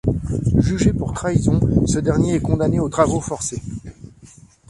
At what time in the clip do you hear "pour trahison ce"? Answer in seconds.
0.93-1.99